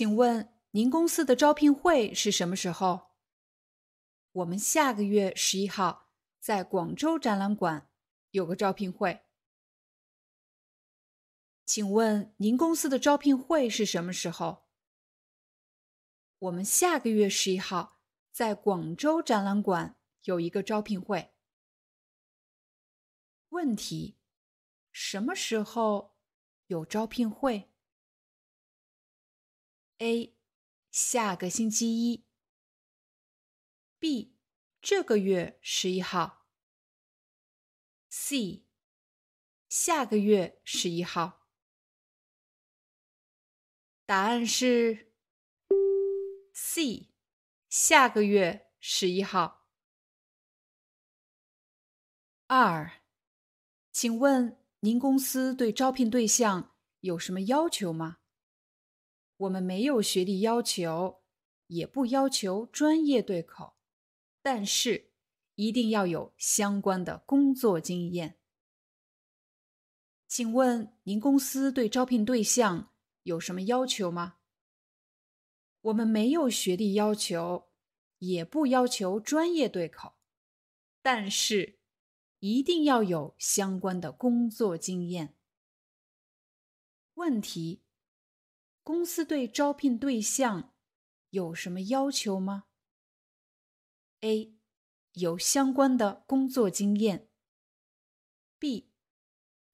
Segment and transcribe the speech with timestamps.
[0.00, 3.10] 请问您公司的招聘会是什么时候？
[4.32, 7.90] 我们下个月十一号在广州展览馆
[8.30, 9.26] 有个招聘会。
[11.66, 14.70] 请问您公司的招聘会是什么时候？
[16.38, 17.98] 我们下个月十一号
[18.32, 21.34] 在广州展览馆有一个招聘会。
[23.50, 24.16] 问题：
[24.90, 26.16] 什么时候
[26.68, 27.69] 有招聘会
[30.00, 30.34] ？A，
[30.90, 32.24] 下个星期一。
[33.98, 34.34] B，
[34.80, 36.46] 这个月十一号。
[38.08, 38.64] C，
[39.68, 41.46] 下个月十一号。
[44.06, 45.12] 答案是
[46.54, 47.10] C，
[47.68, 49.68] 下个月十一号。
[52.46, 53.02] 二，
[53.92, 58.19] 请问您公司对招聘对象有什么要求吗？
[59.40, 61.22] 我们没有学历要求，
[61.68, 63.74] 也不要求专业对口，
[64.42, 65.12] 但是
[65.54, 68.38] 一定要有相关的工作经验。
[70.28, 72.92] 请问您公司对招聘对象
[73.22, 74.36] 有什么要求吗？
[75.80, 77.70] 我们没有学历要求，
[78.18, 80.16] 也不要求专业对口，
[81.00, 81.78] 但是
[82.40, 85.34] 一定要有相关的工作经验。
[87.14, 87.80] 问题。
[88.82, 90.74] 公司对招聘对象
[91.30, 92.64] 有什么要求吗
[94.20, 94.56] ？A.
[95.12, 97.28] 有相关的工作经验。
[98.58, 98.90] B.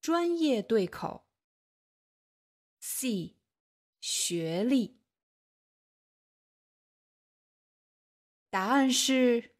[0.00, 1.26] 专业对口。
[2.78, 3.36] C.
[4.00, 5.00] 学历。
[8.48, 9.54] 答案是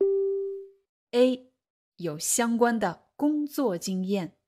[1.11, 1.53] A.
[1.97, 4.39] 有相关的工作经验。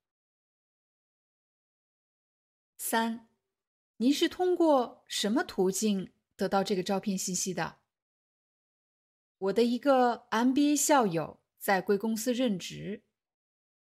[2.76, 3.27] 三。
[4.00, 7.78] 您是通过什么途径得到这个招聘信息的？
[9.38, 13.02] 我的一个 MBA 校友在贵公司任职，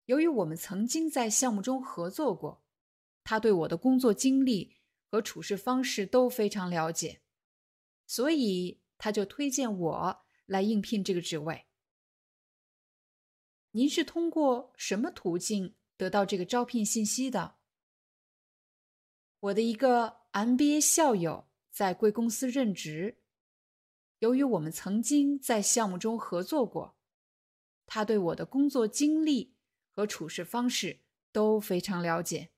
[0.06, 2.64] 由于我们曾经在项目中合作过，
[3.24, 7.22] 他对我的工作经历和处事方式都非常了解，
[8.08, 11.66] 所以他就推荐我来应聘这个职位。
[13.70, 17.57] 您是通过什么途径得到这个招聘信息的？
[19.40, 23.22] 我的一个 MBA 校友在贵公司任职，
[24.20, 26.98] 由于我们曾经在项目中合作过，
[27.86, 29.56] 他对我的工作经历
[29.92, 32.52] 和处事方式都非常了解，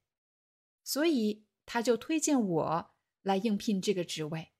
[0.84, 4.53] 所以他就推荐我来应聘这个职位。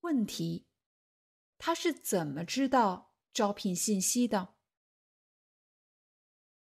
[0.00, 0.66] 问题：
[1.56, 4.54] 他是怎么知道招聘信息的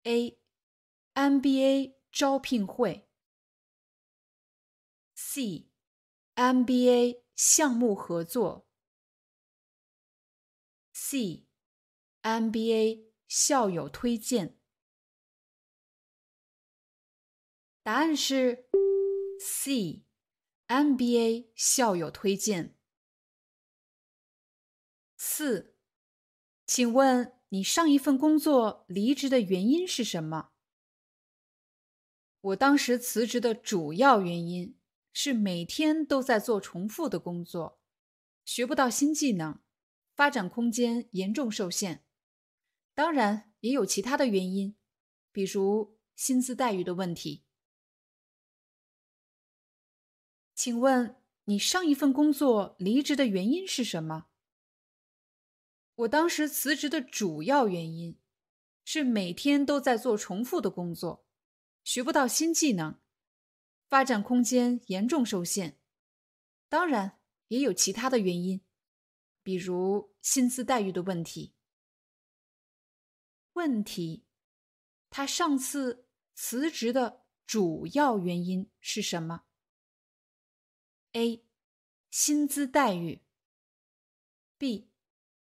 [0.03, 3.07] ？A.MBA 招聘会。
[5.33, 5.69] C
[6.35, 8.67] MBA 项目合作。
[10.91, 11.47] C
[12.21, 14.59] MBA 校友推荐。
[17.81, 18.67] 答案是
[19.39, 20.03] C
[20.67, 22.77] MBA 校友推荐。
[25.15, 25.77] 四，
[26.65, 30.51] 请问你上一份工作离职的原因是什么？
[32.41, 34.77] 我当时辞职的主要原因。
[35.13, 37.79] 是每天都在做重复的工作，
[38.45, 39.59] 学不到新技能，
[40.15, 42.05] 发展空间严重受限。
[42.93, 44.75] 当然也有其他的原因，
[45.31, 47.43] 比如薪资待遇的问题。
[50.53, 51.15] 请问
[51.45, 54.27] 你上一份工作离职的原因是什么？
[55.95, 58.17] 我当时辞职的主要原因
[58.85, 61.25] 是每天都在做重复的工作，
[61.83, 63.00] 学不到新技能。
[63.91, 65.77] 发展空间严重受限，
[66.69, 68.61] 当然也有其他的原因，
[69.43, 71.53] 比如薪资待遇的问题。
[73.51, 74.23] 问题，
[75.09, 79.43] 他上次辞职的主要原因是什么
[81.11, 81.43] ？A.
[82.09, 83.25] 薪资待遇。
[84.57, 84.89] B.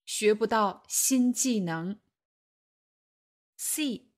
[0.05, 1.99] 学不到新技能。
[3.57, 4.11] C.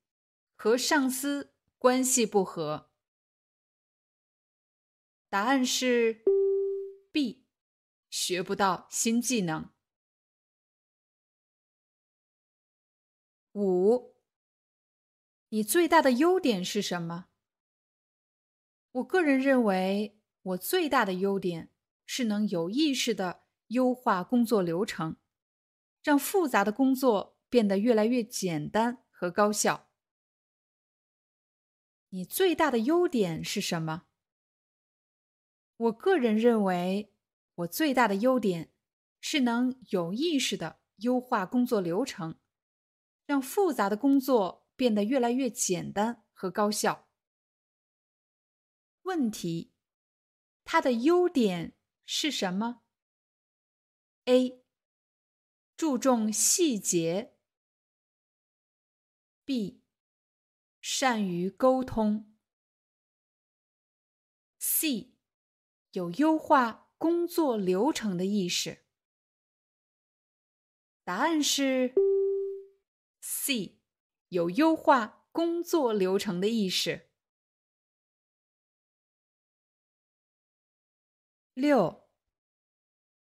[0.57, 2.91] 和上司关系不和。
[5.31, 6.25] 答案是
[7.13, 7.45] B，
[8.09, 9.71] 学不到新技能。
[13.53, 14.15] 五，
[15.51, 17.27] 你最大的优点是什么？
[18.93, 21.71] 我个人认为，我最大的优点
[22.07, 25.19] 是能有意识的优化工作流程，
[26.03, 29.91] 让复杂的工作变得越来越简单和高效。
[32.09, 34.08] 你最大的优点是什么？
[35.79, 37.15] 我个人认为，
[37.55, 38.73] 我最大的优点
[39.21, 42.39] 是能有意识的优化工作流程，
[43.25, 47.09] 让复杂的工作变得越来越简单和高效。
[49.03, 49.73] 问题：
[50.65, 52.83] 它的优点是什么
[54.25, 54.65] ？A.
[55.77, 57.37] 注重细节。
[59.45, 59.81] B.
[60.81, 62.37] 善于沟通。
[64.59, 65.15] C，
[65.99, 68.85] 有优化工作流程的意识。
[71.03, 71.93] 答案是
[73.21, 73.81] C，
[74.29, 77.11] 有优化工作流程的意识。
[81.55, 82.09] 六，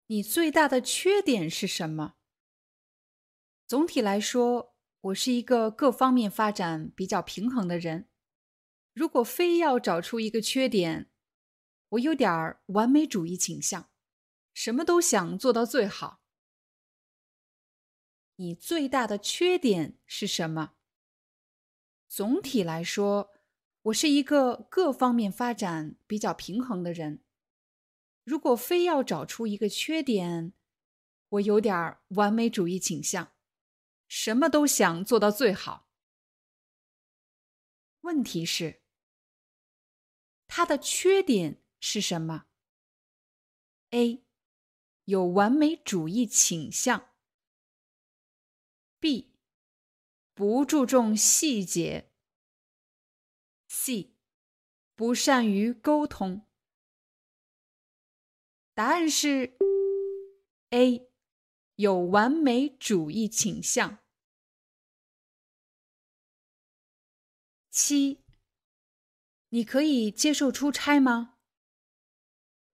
[0.07, 2.15] 你最大的缺点是什么？
[3.67, 4.77] 总体来说。
[5.01, 8.09] 我是一个各方面发展比较平衡的人。
[8.93, 11.09] 如果非要找出一个缺点，
[11.90, 13.90] 我有点儿完美主义倾向，
[14.52, 16.20] 什么都想做到最好。
[18.37, 20.75] 你最大的缺点是什么？
[22.06, 23.32] 总体来说，
[23.82, 27.25] 我是一个各方面发展比较平衡的人。
[28.25, 30.52] 如果非要找出一个缺点，
[31.31, 33.32] 我有点儿完美主义倾向。
[34.06, 35.88] 什么都想做到最好。
[38.02, 38.82] 问题是，
[40.46, 42.47] 他的缺点是什么
[43.91, 44.25] ？A.
[45.05, 47.11] 有完美主义倾向。
[48.99, 49.33] B.
[50.35, 52.13] 不注重细节。
[53.69, 54.15] C.
[54.95, 56.47] 不善于沟通。
[58.75, 59.57] 答案是
[60.71, 61.09] A。
[61.77, 63.99] 有完美主义倾向。
[67.71, 68.25] 七，
[69.51, 71.38] 你可以接受出差吗？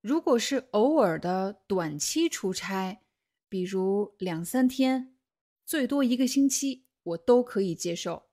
[0.05, 3.01] 如果是偶尔的短期出差，
[3.49, 5.17] 比如两三天，
[5.65, 8.29] 最多一个星期，我都可以接受。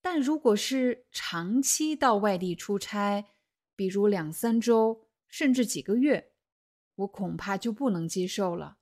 [0.00, 3.26] 但如果是长期到外地出差，
[3.76, 6.32] 比如两三周，甚至几个月，
[6.96, 8.78] 我恐怕就不能接受了。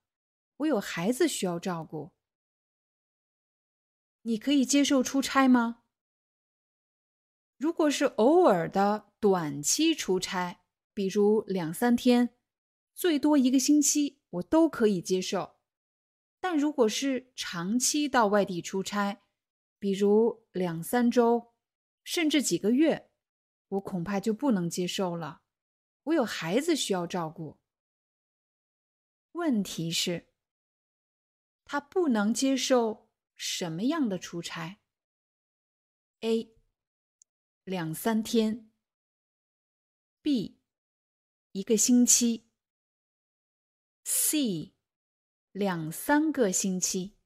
[0.57, 2.13] 我有孩子需要照顾，
[4.23, 5.83] 你可以接受出差吗？
[7.59, 10.60] 如果是偶尔的短期出差，
[10.93, 12.35] 比如两三天，
[12.95, 15.57] 最多一个星期，我都可以接受。
[16.41, 19.23] 但如果是长期到外地出差，
[19.79, 21.53] 比如两三周，
[22.03, 23.11] 甚至几个月，
[23.69, 25.43] 我恐怕就不能接受了。
[26.05, 27.59] 我有孩子需要照顾。
[29.33, 30.29] 问题是。
[31.73, 34.81] 他不能接受什么样的出差
[36.19, 36.53] ？A.
[37.63, 38.73] 两三天。
[40.21, 40.60] B.
[41.53, 42.47] 一个星期。
[44.05, 44.73] C.
[45.51, 47.17] 两三个星期。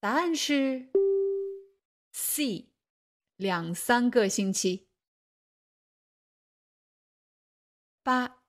[0.00, 0.90] 答案是
[2.12, 2.72] C.
[3.36, 4.88] 两三个星期。
[8.02, 8.42] 八，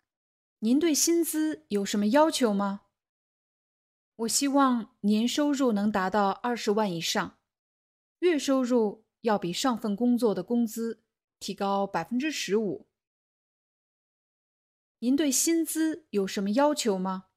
[0.60, 2.88] 您对薪资有什么要求吗？
[4.16, 7.40] 我希望年收入能达到二十万以上，
[8.20, 11.04] 月收入要比上份工作的工资
[11.40, 12.88] 提高百分之十五。
[15.06, 17.28] 您对薪资有什么要求吗？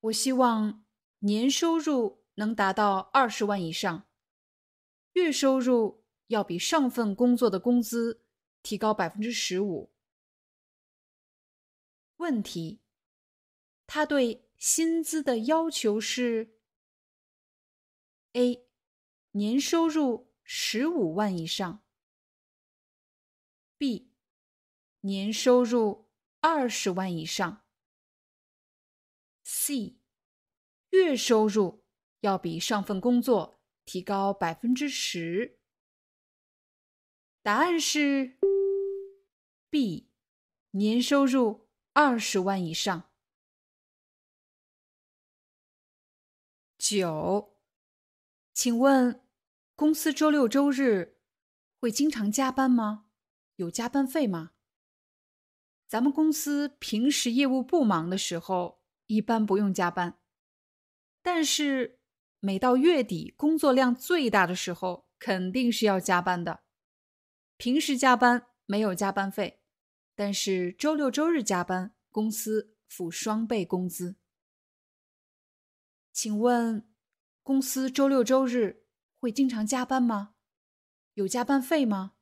[0.00, 0.84] 我希望
[1.20, 4.06] 年收入能达到二十万以上，
[5.14, 8.26] 月收入要比上份工作的工资
[8.62, 9.90] 提高百分之十五。
[12.18, 12.82] 问题，
[13.86, 14.44] 他对。
[14.58, 16.58] 薪资的要求是
[18.32, 18.66] ：A.
[19.30, 21.84] 年收入十五万以上
[23.78, 24.08] ；B.
[25.02, 26.07] 年收入
[26.40, 27.64] 二十万以上
[29.44, 29.96] ；C.
[30.90, 31.84] 月收入
[32.20, 35.58] 要比上份工作提高百分之十。
[37.42, 38.38] 答案是
[39.68, 40.10] B.
[40.72, 43.10] 年收入二十万以上。
[46.78, 47.58] 九，
[48.54, 49.26] 请问
[49.74, 51.18] 公司周六周日
[51.80, 53.06] 会经常加班吗？
[53.56, 54.52] 有加班费吗？
[55.88, 60.18] 咱们公司平时业务不忙的时候，一般不用加班，
[61.22, 61.98] 但是
[62.40, 66.60] 每到月底工作量最大的时候，肯定是要加班的。
[67.56, 69.62] 平时加班没有加班费，
[70.14, 74.16] 但是周六周日加班，公司付双倍工资。
[76.12, 76.86] 请问，
[77.42, 78.84] 公司周六周日
[79.18, 80.34] 会经常加班吗？
[81.14, 82.12] 有加班费吗？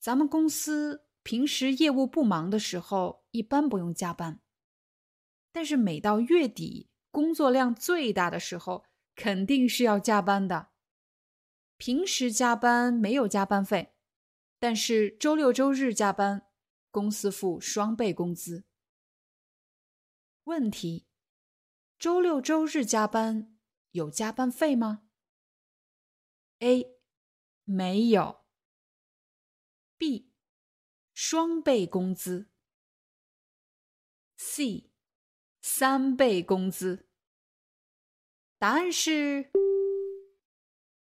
[0.00, 4.40] 咱们公司平时业务不忙的时候，一般不用加班，
[5.52, 10.70] 但是每到月底工作量最大的时候，肯定是要加班的。
[11.76, 13.92] 平时加班没有加班费，
[14.58, 16.48] 但是周六周日加班，
[16.90, 18.64] 公司付双倍工资。
[20.44, 21.06] 问题：
[21.98, 23.54] 周六周日加班
[23.90, 25.02] 有加班费吗
[26.60, 26.98] ？A，
[27.64, 28.46] 没有。
[29.98, 30.27] B，
[31.20, 32.48] 双倍工资。
[34.36, 34.92] C，
[35.60, 37.08] 三倍工资。
[38.56, 39.50] 答案是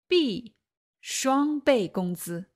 [0.07, 0.55] B，
[1.01, 2.49] 双倍工资。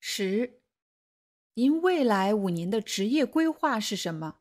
[0.00, 0.62] 十，
[1.52, 4.40] 您未来五年的职业规划是什么？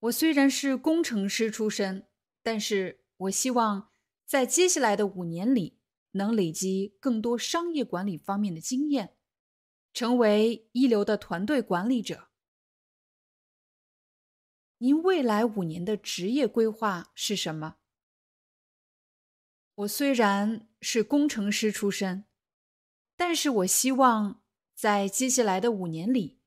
[0.00, 2.08] 我虽然是工程师出身，
[2.42, 3.92] 但是我希望
[4.24, 5.78] 在接下来的五年里。
[6.16, 9.16] 能累积更多商业管理方面的经验，
[9.92, 12.28] 成为一流的团队管理者。
[14.78, 17.76] 您未来五年的职业规划是什么？
[19.76, 22.24] 我虽然是工程师出身，
[23.16, 24.42] 但是我希望
[24.74, 26.40] 在接下来的五年里，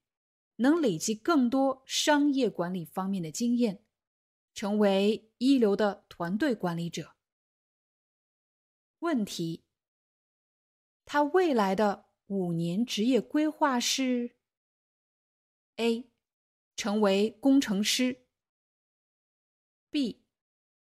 [0.58, 3.84] 能累积更多商业管理方面的经验，
[4.54, 7.16] 成为一流的团队管理者。
[9.00, 9.64] 问题：
[11.06, 14.36] 他未来的五年职业规划是
[15.78, 16.12] ：A.
[16.76, 18.26] 成为工程师
[19.90, 20.22] ；B.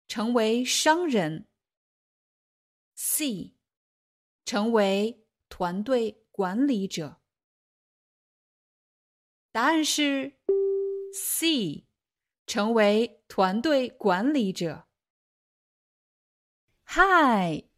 [0.08, 1.48] 成为商人
[2.96, 3.54] ；C.
[4.44, 7.20] 成为团队管理者。
[9.52, 10.40] 答案是
[11.14, 11.86] C.
[12.46, 14.88] 成为团队管理者。
[16.86, 17.71] Hi。